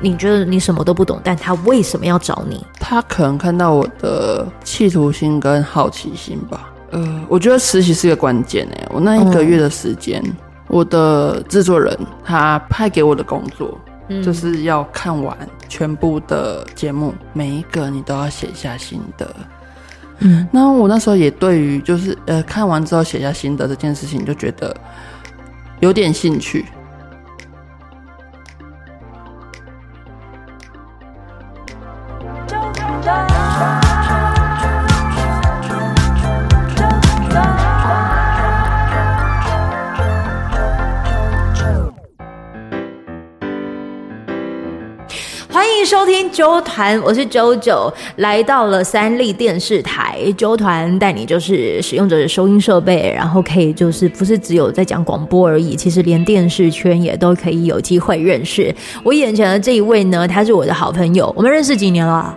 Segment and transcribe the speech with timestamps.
[0.00, 2.64] 你觉得你什么都不懂，但他为什么要找你？
[2.78, 6.70] 他可能看到我的企图心跟好奇心吧。
[6.90, 8.88] 呃，我觉得实习是一个关键诶。
[8.90, 10.36] 我那一个月的时间，嗯、
[10.68, 15.36] 我的制作人他派给我的工作，嗯、就是要看完
[15.68, 19.28] 全部的节目，每一个你都要写下心得。
[20.20, 24.74] 嗯，那我那时候也对于就是呃看完之后写下心得这件事情，就觉得
[25.80, 26.64] 有点兴趣。
[45.84, 50.18] 收听啾团，我是啾啾，来到了三立电视台。
[50.36, 58.72] 啾团带你就是使用者的收音设备，然后可以就是不是只有在讲广播而已，其实连电视圈也都可以有机会认识。
[59.02, 62.36] 我眼前的这一位呢，他是我的好朋友，我们认识几年了？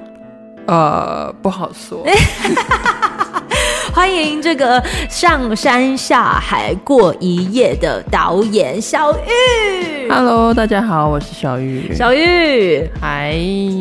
[0.68, 2.06] 呃，不好说。
[3.94, 10.10] 欢迎这个上山下海过一夜的导演小玉。
[10.10, 11.94] Hello，大家好，我是小玉。
[11.94, 13.36] 小玉，嗨！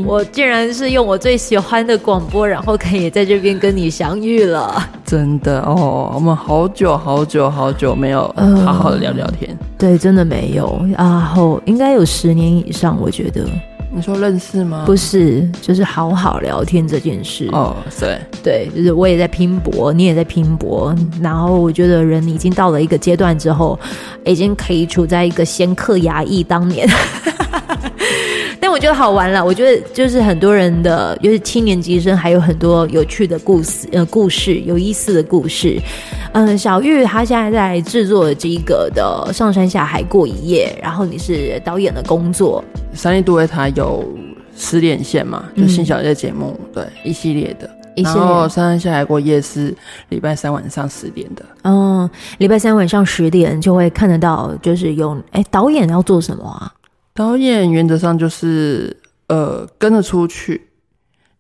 [0.05, 4.83] 我竟然是用我最喜欢的广播，然后可以在这边跟你相遇了。
[5.05, 8.23] 真的哦，我们好久好久好久没有
[8.65, 9.57] 好好的聊聊天。
[9.61, 13.47] 呃、对，真的没有啊，后应该有十年以上，我觉得。
[13.93, 14.85] 你说认识吗？
[14.87, 17.49] 不是，就是好好聊天这件事。
[17.51, 23.79] 哦，对，对，就是我也在拼搏，你也在拼搏，然后我觉得人已经到了一个阶段之后，
[24.25, 26.89] 已经可以处在一个先嗑牙医当年。
[28.61, 35.81] 但我觉得好玩了，我觉得就是很多人的，就是七年级生，还有很多有趣的故事，呃，故事有意思的故事。
[36.33, 42.63] 嗯，小玉她现在在制作这个的《上山下海过一夜》，然后你是导演的工作。
[42.93, 44.05] 三立都会台有
[44.57, 47.69] 十连线嘛，就新小夜节目，嗯、对，一系列的。
[47.97, 49.77] 然后《上山下海过夜》是
[50.09, 51.45] 礼拜三晚上十点的。
[51.65, 52.09] 嗯，
[52.39, 56.73] 礼拜三晚上十点就会看得到，就是有哎，导演要做什么啊？
[57.13, 60.69] 导演原则上就是呃跟着出去，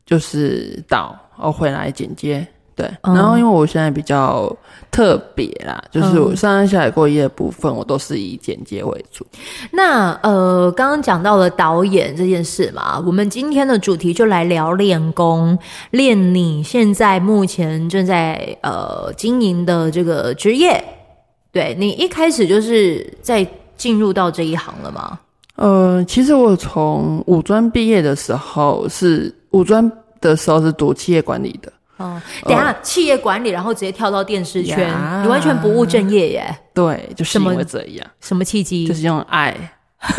[0.04, 2.46] 就是导，然后回来剪接，
[2.80, 2.90] 对。
[3.02, 4.50] 嗯、然后因为我现在比较
[4.90, 9.26] 特别啦，就是我上山下海过一夜的部分，我都是以剪接为主。
[9.70, 15.58] 那呃，刚刚讲到了导演这件事嘛，我们今天的主题就来聊练功，
[15.90, 20.82] 练你现在目前正在呃经营的这个职业。
[21.52, 23.46] 对，你一开始就是在
[23.76, 25.18] 进入到这一行了吗？
[25.56, 29.90] 呃，其实我从五专毕业的时候是五专
[30.20, 31.70] 的时候是读企业管理的。
[32.00, 34.88] 哦，等一下，呃、企业管理，然后直接跳到电视圈，
[35.22, 36.58] 你完全不务正业耶？
[36.74, 38.06] 对，就是因为这样。
[38.20, 38.86] 什么契机？
[38.86, 39.54] 就是用爱。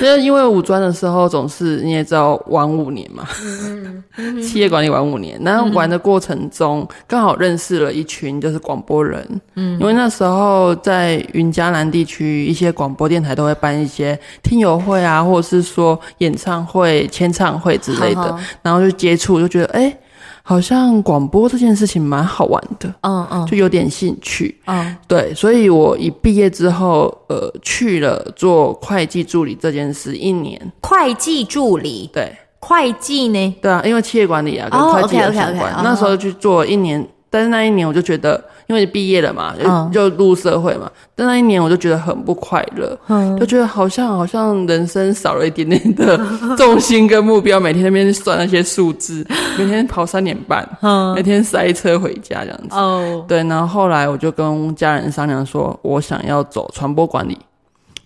[0.00, 9.24] 就是因为五专的时候总是你也知道玩五年嘛，嗯嗯、企业管理玩五年，然后玩的过程中刚好认识了一群就是广播人，
[9.54, 19.82] 嗯，因为那时候在云嘉南地区一些广播电台都会办一些听友会啊，或者是说演唱会、签唱会之类的，好好然后就接触就觉得哎。
[19.82, 19.98] 欸
[20.46, 30.60] 好像广播这件事情蛮好玩的，嗯嗯，就有点兴趣，嗯，对，所以我一毕业之后，呃，去了做会计助理这件事一年。
[30.82, 33.56] 会计助理，对，会计呢？
[33.62, 35.74] 对啊，因为企业管理啊，跟会计有相关。
[35.82, 37.02] 那时候去做一年，
[37.34, 38.40] 但是那一年我就觉得。
[38.66, 39.54] 因为毕业了嘛，
[39.92, 40.86] 就就入社会嘛。
[40.86, 46.18] 嗯、但那一年我就觉得很不快乐，嗯、就觉得好像好像人生少了一点点的
[46.56, 47.60] 重心跟目标。
[47.60, 49.22] 每天那边算那些数字，
[49.58, 52.68] 每天跑三点半，嗯、每天塞车回家这样子。
[52.74, 53.44] 哦，对。
[53.44, 57.36] 然后后来我就跟家人商量说，我想要走传播管理，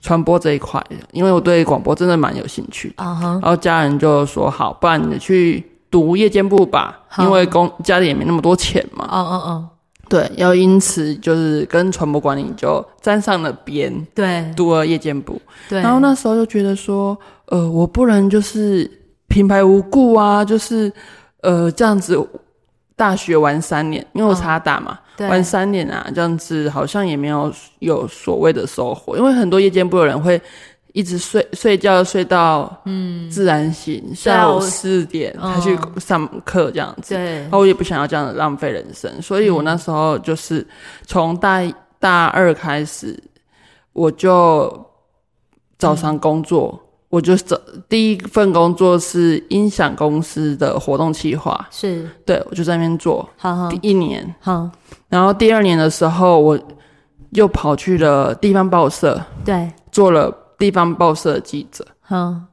[0.03, 9.09] 传播这一块，因为我对广播真的蛮有兴趣然后家人就说：“好，不然你去读夜间部吧，嗯、因为公家里也没那么多钱嘛。
[9.11, 9.69] 嗯”嗯嗯嗯。
[10.09, 15.39] 对，要因此就是跟传播管理就沾上了边，对，读了夜间部，
[15.69, 17.15] 对，然后那时候就觉得说，
[17.49, 18.91] 呃，我不能就是
[19.27, 20.91] 平白无故啊，就是
[21.43, 22.19] 呃这样子
[22.97, 30.41] 大学玩三年，因为我差大嘛，哦、玩三年啊，这样子好像也没有有所谓的收获，因为很多夜间部的人会。
[30.93, 33.31] 一直睡睡觉睡到嗯。
[33.31, 37.15] 自然醒，嗯、下午四点才去上课这样子。
[37.15, 40.67] 对，然后我也不想要这样浪费人生，所以我那时候就是
[41.07, 41.63] 从大
[42.01, 43.23] 大二开始，
[43.93, 44.87] 我就
[45.79, 46.81] 早上工作，嗯、
[47.11, 52.09] 我就找第一份工作是音响公司的活动企划，是。
[52.25, 53.69] 对，我就在那边做，好好。
[53.69, 54.69] 第一年，好，
[55.09, 56.59] 然后第二年的时候，我
[57.33, 60.35] 又跑去了地方报社，对，做了。
[60.59, 62.45] 地方报社记者，嗯，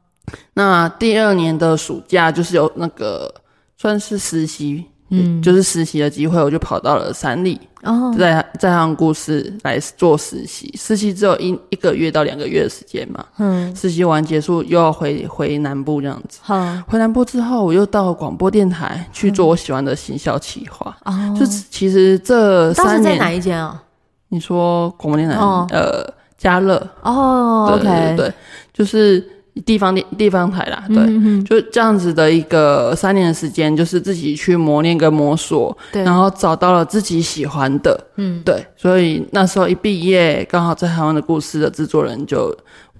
[0.53, 3.33] 那第二年的暑假就是有那个
[3.77, 16.55] 算是实习，嗯，就是实习的机会，我就跑到了三立，哦，在在他故事来做实习，实习只有一一个月到两个月的时间嘛，嗯，实习完结束又要回回南部这样子，好，
[16.87, 23.81] 回南部之后我又到广播电台去做我喜欢的行销企划，哦，就其实这三年在哪一间啊？
[24.29, 26.03] 你说广播电台，哦、呃，
[26.37, 28.33] 嘉乐，哦对对对
[28.73, 29.31] 就是。
[29.65, 42.53] 地方地地方台啦，对，就这样子的一个三年的时间，就是自己去磨练跟摸索，对，然后找到了自己喜欢的，嗯，对，所以那时候一毕业，刚好在台湾的故事的制作人就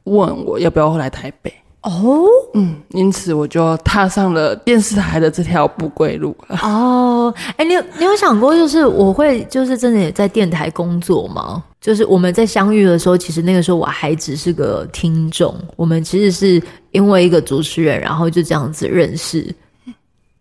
[0.05, 1.53] 问我要不要回来台北，
[1.85, 6.35] 哦，嗯，因此我就踏上了电视台的这条不归路。
[6.63, 11.63] 哦，哎、欸，你有你有想过，就是我会就是真的也在电台工作吗？
[11.79, 15.55] 就是我们在相遇的时候，其实那个时候我还只是个听众。
[15.75, 16.59] 我们其实是
[16.89, 19.53] 因为一个主持人，然后就这样子认识，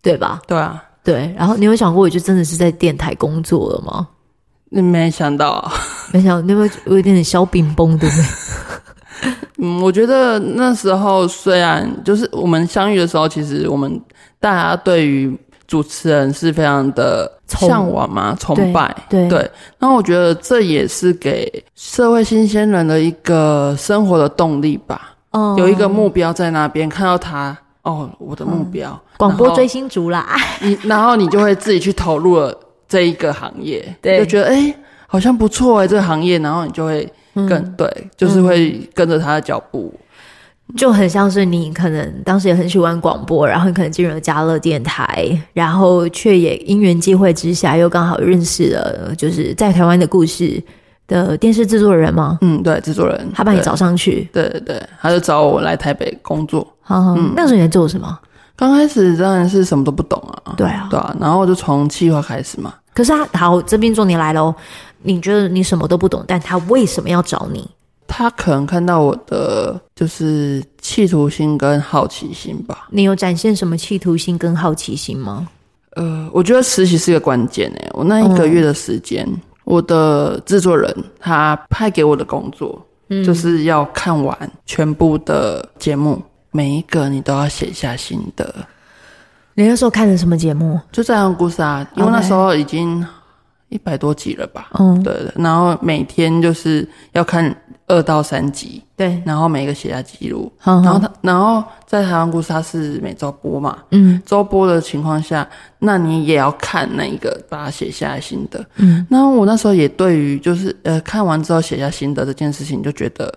[0.00, 0.40] 对吧？
[0.46, 1.30] 对啊，对。
[1.36, 4.08] 然后你有想过，我就真的是在电台工作了吗？
[4.70, 5.74] 你没想到啊？
[6.10, 8.24] 没想到，你有没有有一点点小冰崩，对不对？
[9.58, 14.00] 嗯，我觉得那时候虽然就是我们相遇的时候，其实我们
[14.40, 15.36] 大家对于。
[15.66, 19.50] 主持人是非常的向往嘛，崇拜，对，对。
[19.78, 25.14] 那我觉得这也是给社会新鲜人的一个生活的动力吧。
[25.30, 30.36] 哦，有一个目标在那边，看到他，哦，我的目标，广、嗯、播追星族啦。
[30.60, 32.54] 你然后你就会自己去投入了
[32.86, 34.76] 这一个行业， 对，就觉得哎、欸，
[35.06, 39.92] 好像不错哎、欸，这个行业，然后你就会跟、嗯、对，就是会跟着他的脚步。
[40.78, 50.60] 就很像是你可能当时也很喜欢广播，然后你可能进入了家乐电台，然后却也因缘际会之下又刚好认识了就是在台湾的故事
[51.06, 52.38] 的电视制作人吗？
[52.40, 56.66] 嗯，对，制作人，他把你找上去，对对对，他就找我来台北工作。
[56.80, 58.18] 好好，嗯，那个时候你在做什么？
[58.56, 62.72] 刚开始当然是什么都不懂啊，对啊，对啊，然后我就从企划开始嘛。
[62.94, 64.54] 可是他好，这边重点来喽，
[65.04, 67.68] 你觉得你什么都不懂，但他为什么要找你？
[68.06, 72.86] 他可能看到我的就是企图心跟好奇心吧。
[72.90, 75.48] 你有展现什么企图心跟好奇心吗？
[75.96, 77.90] 呃，我觉得实习是一个关键诶。
[77.92, 84.36] 我那一个月的时间，嗯、我的制作人他派给我的工作，嗯、就是要看完
[84.66, 88.54] 全部的节目，每一个你都要写下心得。
[89.54, 90.78] 你那时候看的什么节目？
[90.92, 93.04] 就这样的故事啊，因为那时候已经
[93.74, 94.70] 一百多集了吧？
[94.78, 95.32] 嗯，对，对。
[95.34, 97.54] 然后每天就是要看。
[97.86, 105.46] 二到三集，对，然后每一个写下记录，然后他，然后在台湾故事，它是每周播嘛，嗯，周播的情况下，
[105.80, 113.30] 那你也要看那一个，把它写下来心得，嗯，那我那时候也对于就是呃看完之后写下心得这件事情，就觉得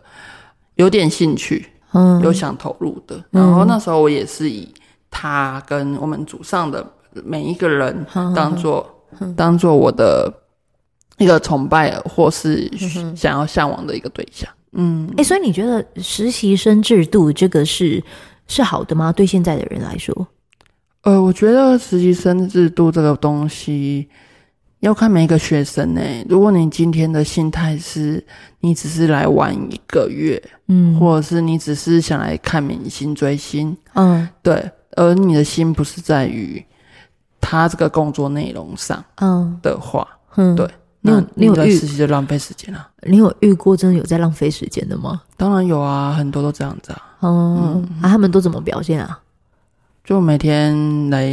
[0.75, 4.74] 有点兴趣，嗯，有想投入的，然后那时候我也是以
[5.12, 6.88] 他跟我们组上的
[7.25, 8.89] 每一个人当做
[9.36, 10.31] 当做我的。
[11.19, 12.71] 一个崇拜或是
[13.15, 18.00] 想要向往的一个对象，嗯，哎、欸，所以你觉得实习生制度这个是
[18.48, 19.12] 是好的吗？
[19.12, 20.27] 对现在的人来说，
[21.01, 24.07] 呃，我觉得实习生制度这个东西
[24.81, 26.01] 要看每一个学生呢。
[26.30, 28.24] 如果你今天的心态是
[28.60, 36.63] 你只是来玩一个月，嗯，或者是你只是想来看明星追星，嗯，对，而你的心不是在于
[37.39, 40.70] 他这个工作内容上，嗯的话，嗯，对。
[41.01, 42.86] 你有你有在实习就浪费时间啊？
[43.03, 45.22] 你有遇过真的有在浪费时间的吗？
[45.38, 47.01] 当然有啊，很多都这样子啊。
[47.22, 49.17] 嗯，嗯啊，他们都怎么表现啊？
[50.03, 51.25] 就每天来，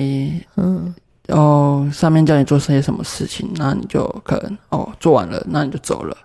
[0.56, 0.94] 嗯，
[1.28, 6.16] 哦，上面叫你做些什么事情，那你就可能哦做完了，那你就走了。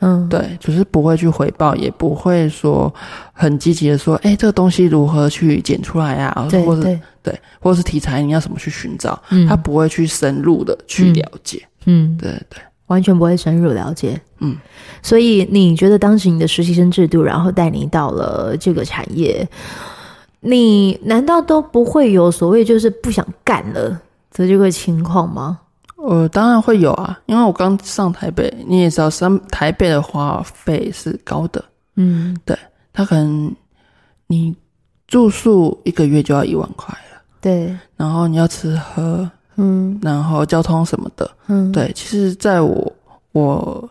[0.00, 2.92] 嗯，对，就是不会去回报，也不会说
[3.32, 6.46] 很积极的说，哎、欸，这个东西如何去剪出来啊？
[6.50, 9.20] 对或者对，对，或者是题材你要怎么去寻找？
[9.30, 11.62] 嗯，他不会去深入的去了解。
[11.86, 12.60] 嗯，对对。
[12.88, 14.56] 完全不会深入了解，嗯，
[15.02, 19.46] 所以你觉得当时你的实习生制度，然后带你到了这个产业，
[20.40, 23.90] 你难道都不会有所谓就是不想干了
[24.32, 25.58] 的这个情况吗？
[26.08, 31.62] 呃，当然会有啊，因为我刚上台北，你也知道，上台北的花费是高的，
[31.96, 32.58] 嗯，对，
[32.92, 33.54] 他可能
[34.26, 34.56] 你
[35.06, 39.30] 住宿一个月就要一万块了，对，然后你要吃喝。
[39.60, 42.92] 嗯，然后交通什么的，嗯，对，其实在我
[43.32, 43.90] 我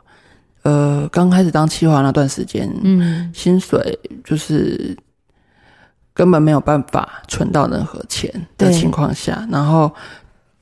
[0.64, 4.98] 呃刚开始当企划那段时间，嗯，薪水就是
[6.14, 9.94] 根本没有办法存到任何钱的情况下，然后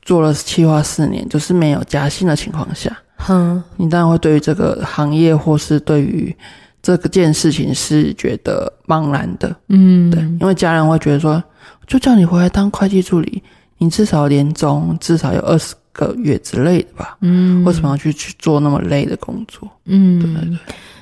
[0.06, 2.96] 做了企划四年，就是没有加薪的情况下，
[3.28, 6.34] 嗯，你当然会对于这个行业或是对于
[6.82, 11.44] 这个件事情是觉得茫然的，嗯，对，因为家人会觉得说，
[11.88, 13.42] 就叫你回来当会计助理，
[13.80, 19.68] 你至少年终至少有二十个月之类的吧，嗯，为什么要去去做那么累的工作？
[19.86, 20.60] 嗯，对对对。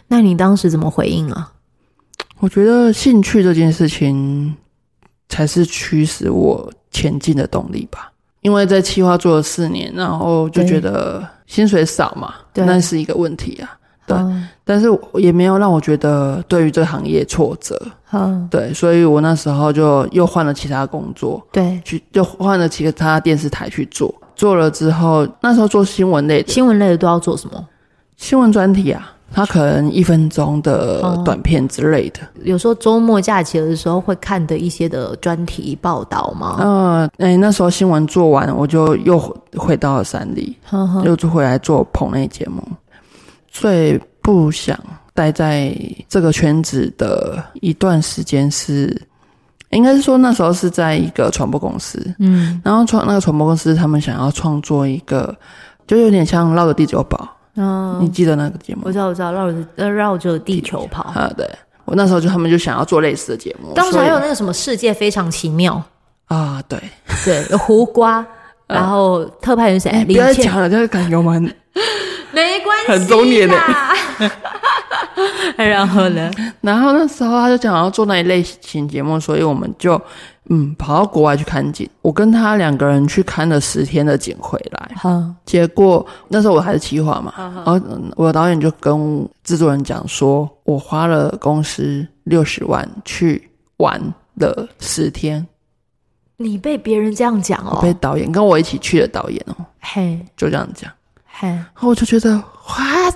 [0.07, 1.51] 那你当时怎么回应啊？
[2.39, 4.55] 我觉得兴趣这件事情
[5.27, 8.12] 才是驱使我前进的动力吧，
[8.43, 13.75] 因为在企划做了四年，然后就觉得薪水少嘛，那是一个问题啊。
[14.05, 17.81] 对，嗯、但是也没有让我觉得对于这个行业挫折。
[18.11, 24.13] 嗯，对，所以我那时候就又换了其他工作，对，去就换了其他电视台去做。
[24.35, 27.65] 做了之后，那时候做新闻类的，新闻类的都要做什么？
[28.17, 32.19] 新闻专题啊，它可能一分钟的短片之类的。
[32.35, 36.59] 嗯、有时候周末假期的时候会看的一些的专题报道吗？
[36.61, 39.19] 嗯，哎、欸，那时候新闻做完，我就又
[39.57, 42.61] 回到了山里，嗯、又回来做棚内节目。
[43.47, 44.79] 最不想
[45.13, 45.75] 待在
[46.07, 48.99] 这个圈子的一段时间是，
[49.69, 55.35] 应该是说那时候是在一个传播公司，嗯，然后创那个传播公司他们想要创作一个，
[55.85, 58.81] 就有点像绕着地球跑，嗯，你记得那个节目？
[58.85, 61.47] 我知道，我知道，绕着呃绕着地球跑啊，对，
[61.85, 65.81] 我那时候就他们就想要做类似的节目，当时还有那个什么世界非常奇妙
[66.27, 66.79] 啊，对
[67.23, 68.25] 对，有胡瓜，
[68.67, 69.91] 然后特派员谁？
[70.07, 71.53] 你不要讲了，就是感觉我们。
[72.33, 73.55] 没关系，很中年的。
[75.55, 76.31] 然后呢？
[76.61, 80.01] 然后那时候他就讲要做那一类型节目，所以我们就
[80.49, 81.89] 嗯跑到国外去看景。
[82.01, 84.91] 我跟他两个人去看了十天的景回来。
[84.95, 87.79] 好，结果那时候我还是企划嘛，然后
[88.15, 93.99] 我的导演就跟制作人讲说，我花了公司六十万去玩
[94.35, 95.45] 了十天。
[96.37, 97.77] 你被别人这样讲哦？
[97.77, 100.91] 我被导演跟我一起去的导演哦，嘿，就这样讲。
[101.25, 102.35] 嘿然后我就觉得
[102.67, 103.15] ，what？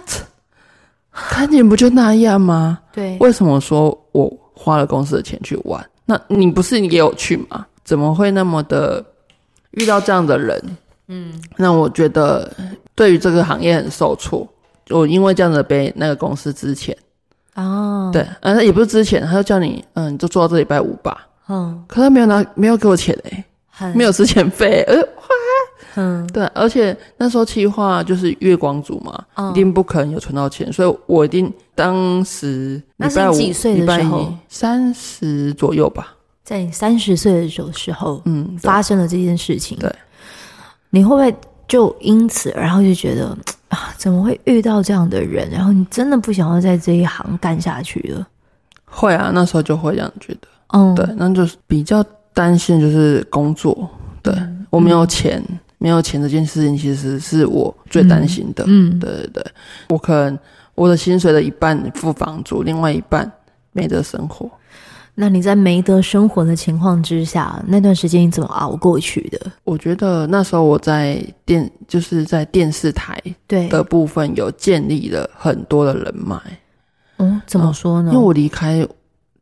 [1.12, 2.80] 看景不就那样吗？
[2.94, 5.84] 对，为什么说我花了公司的钱去玩？
[6.08, 7.68] 那你不是你也有去吗？
[7.84, 9.06] 怎么会那么的
[9.72, 10.60] 遇到这样的人？
[11.10, 12.52] 嗯，那我觉得
[12.96, 14.48] 对于这个行业很受挫。
[14.90, 16.98] 我因为这样子被那个公司之前
[17.56, 21.28] 哦，对，嗯，也不是之前，他就叫你，嗯，你就做到这礼拜五吧。
[21.50, 23.44] 嗯，可他没有拿，没有给我钱诶、
[23.80, 24.96] 欸，没有之前费，呃。
[26.00, 34.32] 嗯，对，而且那时候企划就是月光族嘛，嗯、一定不可能有存到钱，所以我一定当时那是几岁的时候？
[34.48, 36.14] 三十左右吧，
[36.44, 39.92] 在你三十岁的时候时候，嗯，发生了这件事情，对，
[40.92, 41.36] 你会不会
[41.68, 43.36] 就因此然后就觉得
[43.70, 45.50] 啊，怎么会遇到这样的人？
[45.50, 48.28] 然后你真的不想要在这一行干下去了？
[48.86, 53.90] 会啊，那时候就会这样觉得，嗯，对，那就是比较担心就是工作，
[54.22, 55.44] 对、嗯、我没有钱。
[55.50, 58.64] 嗯没有钱这件事情，其实是我最担心的。
[58.68, 59.46] 嗯，嗯，对对对，
[59.90, 60.40] 我可能
[60.74, 63.32] 我的薪水的一半付房租，另外一半
[63.74, 64.50] 没得生活。
[65.20, 69.40] 那你在没得生活的情况之下，那段时间你怎么熬过去的？
[69.64, 76.40] 我觉得那时候我在电，就是在电视台对的部分有建立了很多的人脉。
[77.18, 78.12] 嗯，怎么说呢？
[78.12, 78.88] 因为我离开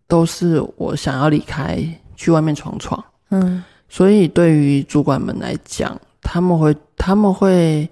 [0.08, 1.78] 都是我想要离开，
[2.16, 3.04] 去外面闯闯。
[3.32, 5.98] 嗯，所以对于主管们来讲。
[6.26, 7.88] 他们会，他们会，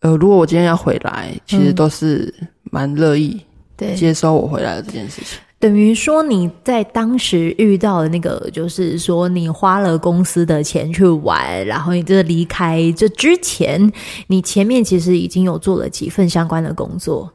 [0.00, 2.34] 呃，如果我今天要回来，其实都是
[2.64, 3.40] 蛮乐意
[3.76, 5.38] 对接收我回来的这件事情。
[5.58, 13.90] 等于说你在当时遇到的那个，就是说你花了公司的钱去玩，然后你这离开这之前，
[14.26, 17.32] 你前面其实已经有做了几份相关的工作，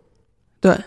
[0.59, 0.77] 对，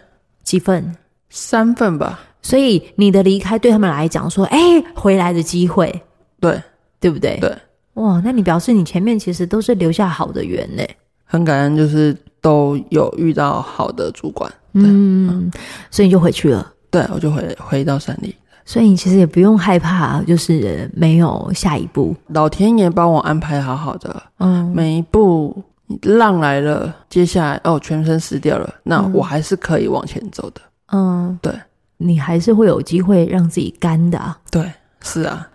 [0.45, 0.95] 几份，
[1.31, 2.21] 三份吧。
[2.41, 4.59] 所以你的离开对他们来讲说，哎，
[4.95, 5.91] 回来的机会，
[6.39, 6.63] 对，
[7.01, 7.39] 对不对？
[7.41, 7.51] 对。
[7.95, 10.83] 哇，那你表示你前面其实都是留下好的缘呢？
[11.25, 15.51] 很感恩，就是都有遇到好的主管，嗯，嗯，
[15.91, 16.73] 所以你就回去了。
[16.91, 18.35] 对，我就回回到山里。
[18.67, 22.17] 所以你其实也不用害怕，就是没有下一步。
[22.29, 25.63] 老天爷帮我安排好好的，嗯，每一步
[26.03, 30.61] 浪来了，接下来哦，全身湿掉了，那我还是可以往前走的。
[30.93, 31.53] 嗯，对，
[31.99, 34.39] 你还是会有机会让自己干的啊。
[34.51, 34.73] 对，
[35.03, 35.47] 是啊。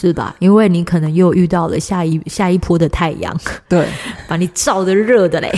[0.00, 0.36] 是吧？
[0.38, 3.36] 因为你可能又遇到了下一下一波的太阳，
[3.68, 3.88] 对，
[4.28, 5.52] 把你照的热的嘞。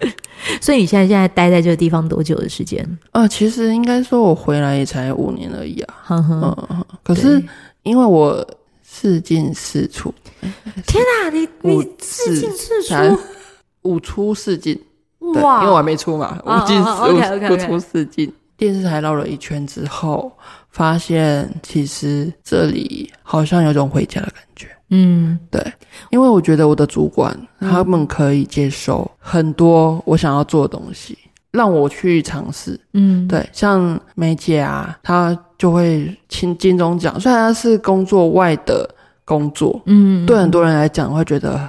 [0.60, 2.82] 所以你现在现在待在这个地方多久的时间？
[3.12, 5.94] 啊、呃，其实应该说我回来也才五年而已啊。
[6.10, 7.42] 嗯，可是
[7.82, 8.46] 因为我
[8.82, 10.12] 四进四出，
[10.86, 12.94] 天哪，你 你四进四出，
[13.82, 14.78] 五出四进，
[15.40, 18.32] 哇，因为我还没出嘛，五进四五出四进。
[18.56, 20.32] 电视台绕了一圈之后，
[20.70, 24.68] 发现其实这里好像有种回家的感觉。
[24.90, 25.60] 嗯，对，
[26.10, 31.18] 因为我觉得我的主管他们可以接受很多我想要做的东西，
[31.50, 32.78] 让我去尝试。
[32.92, 38.88] 嗯，对，像梅姐啊，她就会请金钟奖，虽然她是工作外的
[39.24, 41.68] 工作，嗯，对很多人来讲会觉得，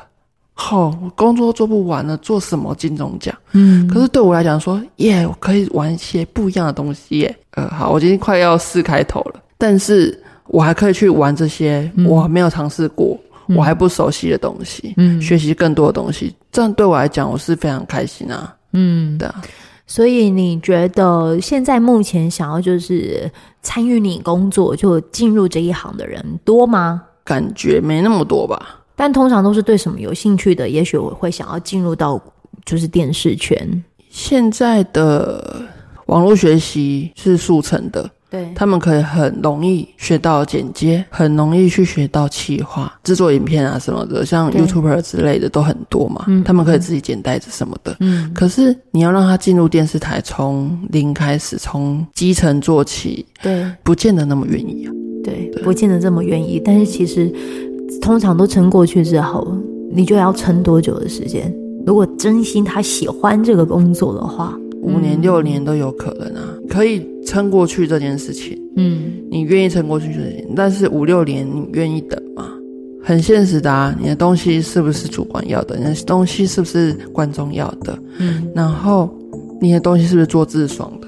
[0.58, 3.36] 好、哦，工作做不完了，做什么金钟奖？
[3.52, 7.36] 嗯，可是对我来讲说，耶，我可以玩一些不一样的东西耶。
[7.52, 13.16] 呃，好，我今天快要四开头了，但是我还可以去玩这些我没有尝试过。
[13.50, 19.40] 我还不熟悉的东西，嗯，学习更多的东西，这样对我来讲，我是非常开心啊，嗯，对啊。
[19.86, 23.30] 所以你觉得现在目前想要就是
[23.62, 27.04] 参与你工作就进入这一行的人多吗？
[27.24, 28.80] 感觉没那么多吧。
[28.96, 32.22] 但通常都是对什么有兴趣的，也许我会想要进入到
[32.66, 33.84] 就是电视圈。
[34.10, 35.62] 现在的
[36.06, 38.10] 网络学习是速成的。
[38.28, 46.26] 对，他们可以很容易学到剪接，很容易去学到企划、制作影片啊什么的，像 YouTuber 之类的都很多嘛。
[46.44, 47.96] 他们可以自己剪带子什么的。
[48.00, 54.92] 嗯，可是你要让他进入电视台，从零开始，从基层做起，对，不见得那么愿意啊。
[55.24, 56.60] 对，不见得这么愿意。
[56.60, 57.32] 但是其实，
[58.02, 59.58] 通常都撑过去之后，
[59.92, 61.54] 你就要撑多久的时间？
[61.86, 64.58] 如果真心他喜欢这个工作的话。
[64.82, 68.56] 五年六年都有可能啊，可以撑过去这件事情。
[68.76, 72.52] 嗯，你愿意撑过去这件事情，但是五六年你愿意等吗？
[73.02, 75.76] 很现实的啊，你的东西是不是主管要的？
[75.78, 77.98] 你的东西是不是观众要的？
[78.20, 79.10] 嗯，然后
[79.60, 81.08] 你的东西是不是做自爽的？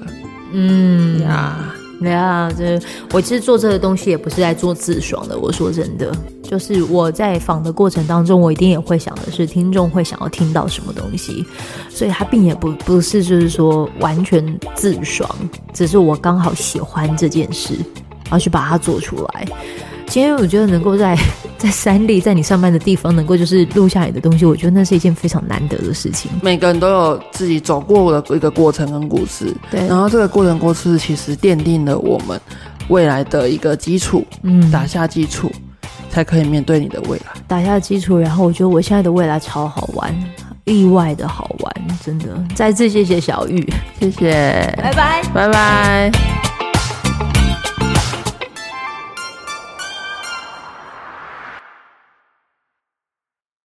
[0.52, 1.72] 嗯呀。
[2.00, 2.80] 对啊，这
[3.12, 5.38] 我其实做这个东西也不是在做自爽的。
[5.38, 6.12] 我说真的，
[6.42, 11.44] 就是我在访的过程当中，我一定也会想的是听众会想要听到什么东西，
[11.90, 15.28] 所以他并也不不是就是说完全自爽，
[15.72, 17.74] 只是我刚好喜欢这件事，
[18.30, 19.48] 而去把它做出来。
[20.08, 21.16] 今天我觉得能够在
[21.58, 26.30] 在三立，在你上班的地方，能够就是录下你的东西，我觉得那是一件非常难得的事情。
[26.42, 29.86] 每个人都有自己走过的一个过程跟故事，对。
[29.86, 32.40] 然后这个过程故事其实奠定了我们
[32.88, 35.50] 未来的一个基础，嗯，打下基础，
[36.10, 37.26] 才可以面对你的未来。
[37.46, 40.14] 打下基础，然后我觉得我现在的未来超好玩，
[40.64, 42.26] 意外的好玩，真的。
[42.54, 43.68] 再次谢谢小玉，
[44.00, 44.30] 谢谢，
[44.80, 46.57] 拜拜，拜拜。